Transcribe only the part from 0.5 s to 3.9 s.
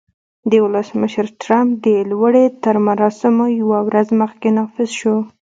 ولسمشر ټرمپ د لوړې تر مراسمو یوه